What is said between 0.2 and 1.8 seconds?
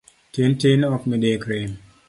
Tin tin ok midekre.